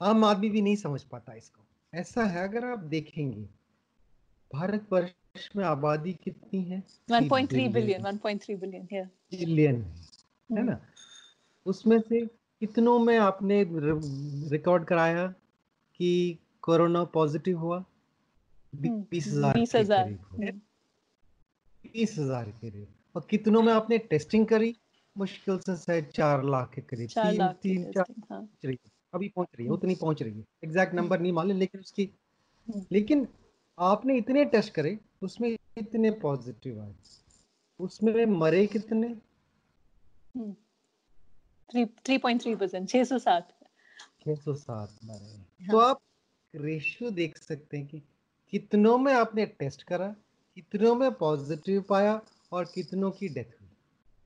आम 0.01 0.25
आदमी 0.25 0.49
भी 0.49 0.61
नहीं 0.61 0.75
समझ 0.75 1.03
पाता 1.03 1.33
इसको। 1.33 1.65
ऐसा 1.93 2.23
है 2.23 2.47
अगर 2.47 2.65
आप 2.65 2.79
देखेंगे 2.79 3.49
भारत 4.53 4.87
वर्ष 4.91 5.49
में 5.55 5.65
आबादी 5.65 6.13
कितनी 6.13 6.63
है? 6.63 6.83
1.3 7.11 7.71
बिलियन। 7.73 8.01
1.3 8.01 8.59
बिलियन 8.59 8.85
बिलियन 8.85 9.75
है 9.75 10.57
हम्म। 10.57 10.69
ना? 10.69 10.81
उसमें 11.65 11.99
से 11.99 12.25
कितनों 12.59 12.99
में 12.99 13.17
आपने 13.17 13.65
रिकॉर्ड 14.49 14.85
कराया 14.85 15.27
कि 15.95 16.39
कोरोना 16.61 17.03
पॉजिटिव 17.03 17.59
हुआ? 17.59 17.85
हम्म, 18.75 19.05
बीस 19.11 19.27
हज़ार 19.75 20.07
हम्म। 20.07 20.61
बीस 21.93 22.15
हज़ार 22.19 22.51
के 22.51 22.69
करीब। 22.69 22.87
और 23.15 23.27
कितनों 23.29 23.61
में 23.61 23.73
आपने 23.73 23.97
टेस्टिंग 23.97 24.47
करी? 24.47 24.75
मुश्किल 25.15 25.57
से 25.59 25.75
शायद 25.77 26.09
चार 26.15 26.43
लाख 26.45 26.71
के 26.75 26.81
करीब 26.81 27.09
तीन 27.09 27.47
तीन 27.63 27.91
चार 27.91 28.13
हाँ। 28.31 28.47
अभी 29.13 29.27
पहुँच 29.27 29.47
रही 29.55 29.63
है 29.63 29.69
हम्म। 29.69 29.77
उतनी 29.77 29.95
पहुँच 29.95 30.21
रही 30.21 30.33
है 30.33 30.45
एग्जैक्ट 30.63 30.93
नंबर 30.93 31.19
नहीं 31.19 31.31
मालूम 31.31 31.57
लेकिन 31.57 31.81
उसकी 31.81 32.09
हम्म। 32.67 32.85
लेकिन 32.91 33.27
आपने 33.77 34.17
इतने 34.17 34.45
टेस्ट 34.45 34.73
करे 34.73 34.97
उसमें 35.23 35.49
इतने 35.77 36.11
पॉजिटिव 36.21 36.81
आए 36.81 36.93
उसमें 37.79 38.25
मरे 38.25 38.65
कितने 38.67 39.15
थ्री 41.99 42.17
पॉइंट 42.17 42.41
थ्री 42.41 42.55
परसेंट 42.55 42.89
छह 42.89 43.03
सौ 43.03 43.19
सात 43.19 43.53
छह 44.23 44.35
सौ 44.35 44.53
सात 44.55 44.97
मरे 45.05 45.31
हाँ। 45.31 45.69
तो 45.71 45.79
आप 45.79 46.01
रेशियो 46.53 47.09
देख 47.11 47.37
सकते 47.37 47.77
हैं 47.77 47.87
कि 47.87 48.01
कितनों 48.53 48.97
में 48.97 49.13
आपने 49.13 49.45
टेस्ट 49.59 49.83
करा 49.83 50.07
कितनों 50.57 50.95
में 50.95 51.11
पॉजिटिव 51.15 51.81
पाया 51.81 52.19
और 52.51 52.65
कितनों 52.65 53.11
की 53.11 53.27
डेथ 53.29 53.59
हुई 53.61 53.69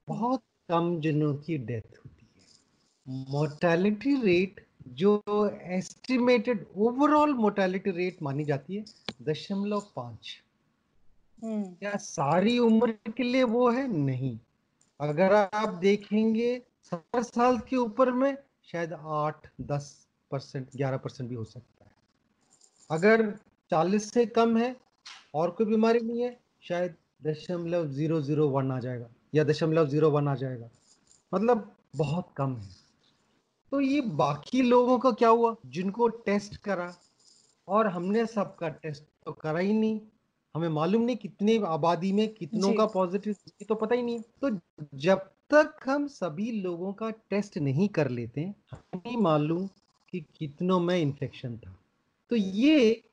बहुत 0.08 0.42
कम 0.68 1.00
जनों 1.00 1.34
की 1.34 1.58
डेथ 1.58 1.98
होती 1.98 2.26
है। 2.26 3.24
मोर्टेलिटी 3.30 4.22
रेट 4.22 4.66
जो 4.88 5.22
एस्टिमेटेड 5.62 6.66
ओवरऑल 6.76 7.34
मोर्टेलिटी 7.34 7.90
रेट 7.90 8.22
मानी 8.22 8.44
जाती 8.44 8.76
है 8.76 8.84
दशमलव 9.22 9.82
पाँच। 9.96 10.42
हम्म। 11.44 11.62
क्या 11.64 11.96
सारी 11.96 12.58
उम्र 12.58 12.92
के 12.92 13.22
लिए 13.22 13.42
वो 13.42 13.70
है? 13.70 13.88
नहीं। 13.88 14.38
अगर 15.00 15.34
आप 15.34 15.68
देखेंगे 15.68 16.62
सत्तर 16.82 17.22
साल 17.22 17.58
के 17.58 17.76
ऊपर 17.76 18.12
में 18.12 18.36
शायद 18.72 18.92
आठ 18.92 19.48
दस 19.60 20.08
परसेंट 20.30 20.68
ग्यारह 20.76 20.96
परसेंट 20.96 21.30
भी 21.30 21.36
हो 21.36 21.44
सकता 21.44 21.84
है। 21.84 21.90
अगर 22.90 23.30
चालीस 23.70 24.10
से 24.10 24.26
कम 24.26 24.58
है 24.58 24.76
और 25.34 25.50
कोई 25.50 25.66
बीमारी 25.66 26.00
नहीं 26.00 26.22
है 26.22 26.40
शायद 26.62 26.94
दशमलव 27.26 27.86
ज़ीरो 27.88 28.20
ज़ीरो 28.20 28.48
वन 28.48 28.72
आ 28.72 28.78
जाएगा। 28.78 29.08
या 29.34 29.44
दशमलव 29.44 29.86
ज़ीरो 29.86 30.10
वन 30.10 30.28
आ 30.28 30.34
जाएगा। 30.34 30.68
मतलब 31.32 31.74
बहुत 31.96 32.28
कम 32.36 32.56
है। 32.56 32.68
तो 33.72 33.80
ये 33.80 34.00
बाकी 34.00 34.62
लोगों 34.62 34.98
का 34.98 35.10
क्या 35.10 35.28
हुआ? 35.28 35.54
जिनको 35.66 36.08
टेस्ट 36.08 36.56
करा 36.56 36.94
और 37.68 37.86
हमने 37.86 38.26
सबका 38.26 38.68
टेस्ट 38.68 39.02
तो 39.24 39.32
करा 39.32 39.58
ही 39.58 39.72
नहीं। 39.72 40.00
हमें 40.54 40.68
मालूम 40.68 41.02
नहीं 41.02 41.16
कितने 41.16 41.58
आबादी 41.66 42.12
में 42.12 42.28
कितनों 42.34 42.72
का 42.72 42.86
पॉजिटिव 42.86 43.34
तो 43.68 43.74
पता 43.74 43.94
ही 43.94 44.02
नहीं। 44.02 44.20
तो 44.20 44.50
जब 44.94 45.18
तक 45.50 45.76
हम 45.86 46.06
सभी 46.06 46.50
लोगों 46.52 46.92
का 46.92 47.10
टेस्ट 47.10 47.58
नहीं 47.58 47.88
कर 47.88 48.08
लेते 48.08 48.40
हमें 48.40 49.00
नहीं 49.06 49.16
मालूम 49.16 49.66
कि 50.12 50.20
कितनों 50.36 50.80
में 50.80 50.96
इन्फेक्शन 50.98 51.56
था। 51.56 51.76
तो 52.30 52.36
ये 52.36 53.04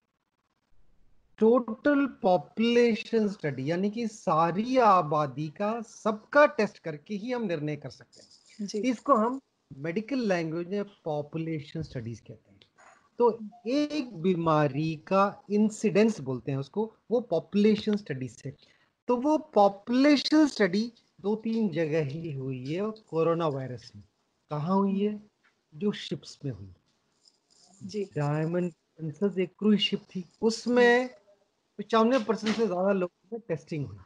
टोटल 1.40 2.06
पॉपुलेशन 2.22 3.28
स्टडी 3.28 3.72
यानी 3.72 3.90
कि 3.90 4.08
सारी 4.08 4.78
आबादी 4.78 5.48
का 5.48 5.82
सबका 5.82 6.46
टेस्ट 6.46 6.80
करके 6.80 7.16
ही 7.16 7.32
हम 7.32 7.44
निर्णय 7.44 7.76
कर 7.76 7.90
सकते 7.90 8.22
हैं। 8.22 8.84
इसको 8.84 9.14
हम 9.14 9.40
मेडिकल 9.78 10.20
लैंग्वेज 10.20 10.68
में 10.68 10.84
पॉपुलेशन 10.84 11.82
स्टडीज़ 11.82 12.22
कहते 12.22 12.52
हैं। 12.52 12.60
तो 13.20 13.40
एक 13.68 14.14
बीमारी 14.18 14.96
का 14.96 15.44
इंसिडेंस 15.52 16.20
बोलते 16.20 16.52
हैं 16.52 16.60
उसको 16.60 16.94
वो 17.12 17.22
पॉपुलेशन 17.22 17.96
स्टडी 17.96 18.28
से। 18.28 18.54
तो 19.08 19.18
वो 19.18 19.38
पॉपुलेशन 19.38 20.48
स्टडी 20.48 20.92
दो 21.22 21.36
तीन 21.36 21.70
जगह 21.70 22.06
ही 22.06 22.32
हुई 22.34 22.66
है 22.66 22.92
कोरोना 23.10 23.48
वायरस 23.48 23.92
में। 23.96 24.04
कहा 24.52 24.74
हुई 24.74 25.00
है? 25.00 25.22
जो 25.76 25.92
शिप्स 25.92 26.40
में 26.46 26.52
हुई। 26.52 26.74
डायमंड 28.16 28.74
एक 29.40 29.50
क्रूज 29.60 29.80
शिप 29.80 30.00
थी। 30.00 30.24
उसमें 30.42 31.10
पचानवे 31.80 32.20
परसेंट 32.24 32.56
से 32.56 32.66
ज़्यादा 32.66 32.92
लोगों 32.92 33.30
में 33.32 33.42
टेस्टिंग 33.48 33.86
हुई 33.88 33.98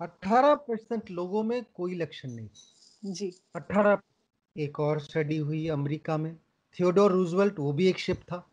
अठारह 0.00 0.54
परसेंट 0.54 1.10
लोगों 1.10 1.42
में 1.42 1.62
कोई 1.74 1.94
लक्षण 1.94 2.30
नहीं। 2.30 3.12
जी। 3.12 3.32
अठारह 3.56 4.00
एक 4.56 4.80
और 4.80 5.00
स्टडी 5.00 5.36
हुई 5.36 5.66
अमेरिका 5.68 6.16
में। 6.16 6.34
थियोडोर 6.76 7.12
रूजवेल्ट 7.12 7.58
वो 7.58 7.72
भी 7.72 7.86
एक 7.88 7.98
शिप 7.98 8.20
था। 8.22 8.46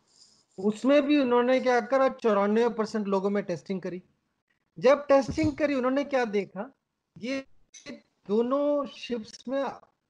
उसमें 0.58 1.02
भी 1.02 1.18
उन्होंने 1.18 1.60
क्या 1.60 1.80
करा 1.82 2.08
चौरानवे 2.10 2.68
परसेंट 2.70 3.08
लोगों 3.08 3.30
में 3.30 3.44
टेस्टिंग 3.44 3.82
करी। 3.82 4.02
जब 4.78 5.06
टेस्टिंग 5.08 5.52
करी 5.58 5.76
उन्होंने 5.76 6.04
क्या 6.04 6.26
देखा 6.26 6.72
ये 7.16 7.40
दोनों 8.28 8.86
शिप्स 8.88 9.44
में 9.48 9.62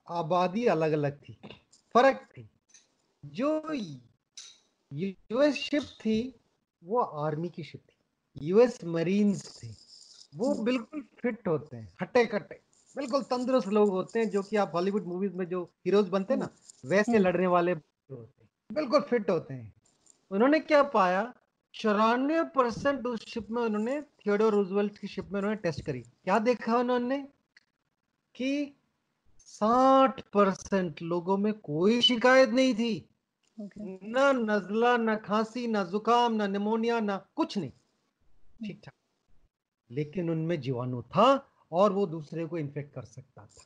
आबादी 0.08 0.66
अलग 0.66 0.92
अलग 0.92 1.18
थी। 1.20 1.38
फ़र्क 1.96 2.28
थी। 2.32 2.50
जो 3.24 3.74
यूएस 4.92 5.56
शिप 5.56 5.84
थी 6.00 6.18
वो 6.84 7.00
आर्मी 7.00 7.50
की 7.50 7.64
शिप 7.64 7.82
थी। 7.82 8.48
यूएस 8.48 8.84
मरीन्स 8.84 9.64
थे। 9.64 9.68
वो 10.36 10.56
बिल्कुल 10.56 11.02
फिट 11.22 11.48
होते 11.48 11.78
हैं 11.78 11.94
हटे 12.02 12.26
कट्टे 12.26 12.62
बिल्कुल 12.98 13.24
तंदुरुस्त 13.24 13.68
लोग 13.68 13.90
होते 13.90 14.20
हैं, 14.20 14.30
जो 14.30 14.44
कि 14.44 14.56
आप 14.56 14.72
हॉलीवुड 14.76 15.06
मूवीज़ 15.06 15.34
में 15.34 15.46
जो 15.46 15.64
हीरोज 15.86 16.10
बनते 16.10 16.34
हैं 16.34 16.42
ना, 16.42 16.50
वैसे 16.86 17.18
लड़ने 17.18 17.48
वाले 17.48 17.72
होते 17.72 18.44
हैं। 18.44 18.50
बिल्कुल 18.74 19.02
फिट 19.02 19.30
होते 19.30 19.54
हैं। 19.54 19.74
उन्होंने 20.32 20.60
क्या 20.60 20.84
पाया? 20.84 21.34
चौरानवे 21.74 22.44
परसेंट 22.44 23.08
उस 23.08 23.26
शिप 23.26 23.52
में 23.52 23.62
उन्होंने 23.62 24.02
थियोडोर 24.02 24.54
रूजवेल्ट 24.54 24.98
की 24.98 25.08
शिप 25.08 25.26
में 25.26 25.40
उन्होंने 25.40 25.56
टेस्ट 25.56 25.86
करी। 25.86 26.00
क्या 26.00 26.40
देखा 26.40 26.78
उन्होंने? 26.78 27.28
कि 28.36 28.76
साठ 29.38 30.22
परसेंट 30.22 31.02
लोगों 31.02 31.38
में 31.38 31.54
कोई 31.54 32.02
शिकायत 32.02 32.50
नहीं 32.50 32.76
थी। 32.76 33.11
Okay. 33.62 34.00
ना 34.04 34.32
नजला 34.32 34.98
ना 34.98 35.16
खांसी 35.16 35.68
ना 35.68 35.84
जुकाम 35.84 36.34
ना 36.34 36.48
निमोनिया 36.48 37.00
ना 37.00 37.26
कुछ 37.36 37.58
नहीं। 37.58 37.72
ठीक 38.66 38.82
ठाक। 38.86 38.94
लेकिन 39.92 40.30
उनमें 40.30 40.62
जीवाणु 40.62 41.02
था 41.02 41.50
और 41.72 41.94
वो 41.94 42.06
दूसरे 42.08 42.46
को 42.46 42.58
इन्फेक्ट 42.58 42.94
कर 42.94 43.06
सकता 43.06 43.42
था। 43.42 43.64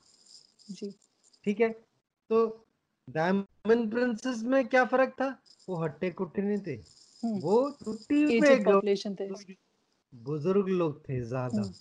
जी। 0.72 0.96
ठीक 1.44 1.60
है? 1.60 1.70
तो 2.30 2.66
डायमंड 3.10 3.92
प्रिंसेस 3.92 4.44
में 4.44 4.68
क्या 4.68 4.86
फ़र्क 4.86 5.10
था? 5.10 5.42
वो 5.70 5.76
हट्टे 5.76 6.12
कुट्टे 6.12 6.42
नहीं 6.42 6.58
थे। 6.58 6.84
हम्म, 7.24 7.40
वो 7.40 7.78
population 7.82 9.20
थे। 9.20 9.56
बुज़ुर्ग 10.16 10.68
लोग 10.68 11.10
थे 11.10 11.22
ज़्यादा। 11.22 11.62
हम्म, 11.62 11.74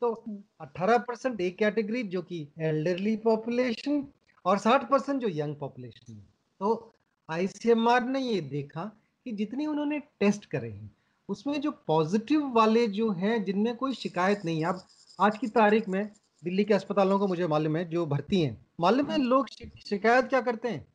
तो 0.00 0.12
हम्म। 0.12 0.42
18 0.60 0.98
परसेंट 0.98 1.40
एक 1.40 1.58
कैटेगरी 1.58 2.02
जो 2.02 2.22
कि 2.22 2.48
एल्डरली 2.58 3.16
पॉपुलेशन 3.16 4.08
और 4.44 4.58
60 4.58 4.90
परसेंट 4.90 5.22
जो 5.22 5.28
यंग 5.28 5.56
पॉपुलेशन 5.56 6.14
तो 6.60 6.93
आईसीएमआर 7.30 8.04
ने 8.04 8.20
ये 8.20 8.40
देखा 8.40 8.84
कि 9.24 9.32
जितनी 9.32 9.66
उन्होंने 9.66 9.98
टेस्ट 9.98 10.46
करे 10.46 10.70
हैं 10.70 10.96
उसमें 11.28 11.60
जो 11.60 11.70
पॉजिटिव 11.70 12.52
वाले 12.52 12.86
जो 12.86 13.10
हैं 13.10 13.44
जिनमें 13.44 13.76
कोई 13.76 13.94
शिकायत 13.94 14.42
नहीं 14.44 14.60
है। 14.60 14.68
अब 14.68 14.86
आज 15.20 15.38
की 15.38 15.48
तारीख 15.48 15.88
में 15.88 16.10
दिल्ली 16.44 16.64
के 16.64 16.74
अस्पतालों 16.74 17.18
को 17.18 17.26
मुझे 17.26 17.46
मालूम 17.46 17.76
है 17.76 17.84
जो 17.84 18.06
भर्ती 18.06 18.40
हैं 18.40 18.66
मालूम 18.80 19.10
है 19.10 19.18
लोग 19.18 19.48
शिकायत 19.86 20.24
क्या 20.24 20.40
करते 20.40 20.68
हैं? 20.68 20.86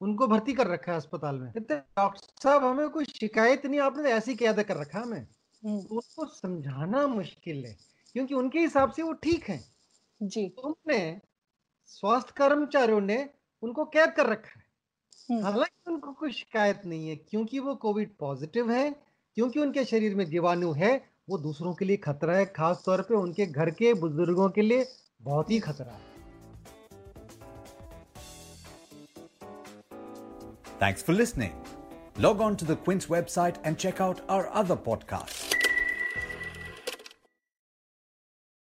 उनको 0.00 0.26
भर्ती 0.26 0.52
कर 0.52 0.66
रखा 0.66 0.92
है 0.92 0.98
अस्पताल 0.98 1.34
में। 1.34 1.52
कहते 1.52 1.74
डॉक्टर 1.76 2.42
साहब 2.42 2.64
हमें 2.64 2.88
कोई 2.88 3.04
शिकायत 3.04 3.66
नहीं 3.66 3.80
आपने 3.80 4.02
ऐसी 4.02 4.32
ऐसे 4.32 4.34
कैद 4.34 4.62
कर 4.62 4.76
रखा 4.76 4.98
है 4.98 5.04
हमें। 5.04 5.26
हम्म, 5.64 5.80
तो 5.82 5.94
उनको 5.94 6.24
समझाना 6.24 7.06
मुश्किल 7.06 7.64
है 7.66 7.76
क्योंकि 8.12 8.34
उनके 8.34 8.58
हिसाब 8.58 8.92
से 8.92 9.02
वो 9.02 9.12
ठीक 9.12 9.44
है। 9.44 9.64
जी। 10.22 10.48
तुमने 10.48 11.20
स्वास्थ्य 11.86 12.32
कर्मचारियों 12.36 13.00
ने 13.00 13.30
उनको 13.62 13.84
कैद 13.84 14.10
कर 14.10 14.26
रखा 14.26 14.52
है। 14.56 14.61
हम्म, 15.30 15.42
हालाँकि 15.44 15.90
उनको 15.90 16.12
कोई 16.12 16.32
शिकायत 16.32 16.82
नहीं 16.86 17.08
है 17.08 17.16
क्योंकि 17.16 17.58
वो 17.58 17.74
कोविड 17.84 18.10
पॉजिटिव 18.20 18.70
है 18.70 18.90
क्योंकि 19.36 19.60
उनके 19.60 19.84
शरीर 19.84 20.14
में 20.14 20.24
जीवाणु 20.30 20.72
है 20.72 20.94
वो 21.30 21.38
दूसरों 21.38 21.74
के 21.74 21.84
लिए 21.84 21.96
खतरा 21.96 22.36
है 22.36 22.46
खास 22.56 22.82
तौर 22.86 23.02
पे 23.02 23.14
उनके 23.14 23.46
घर 23.46 23.70
के 23.70 23.92
बुज़ुर्गों 24.00 24.48
के 24.50 24.62
लिए 24.62 24.86
बहुत 25.22 25.50
ही 25.50 25.60
खतरा 25.60 25.92
है 25.92 26.10
Thanks 30.80 31.00
for 31.00 31.12
listening. 31.12 31.52
Log 32.18 32.40
on 32.40 32.56
to 32.56 32.64
the 32.64 32.74
Quint 32.76 33.06
website 33.08 33.58
and 33.62 33.78
check 33.78 34.00
out 34.00 34.22
our 34.28 34.48
other 34.52 34.74
podcasts. 34.76 35.51